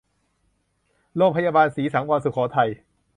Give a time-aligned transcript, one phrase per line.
[1.17, 2.69] โรงพยาบาลศรีสังวรสุโขทัย